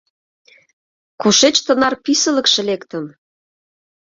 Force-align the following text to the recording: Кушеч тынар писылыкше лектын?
Кушеч 1.21 1.55
тынар 1.65 1.93
писылыкше 2.03 2.61
лектын? 2.69 3.05